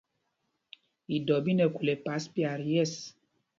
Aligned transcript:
Idɔ 1.15 1.35
ɓí 1.43 1.51
nɛ 1.57 1.65
khul 1.73 1.89
ɛpas 1.93 2.23
pyat 2.33 2.59
yɛ̂ɛs. 2.71 2.93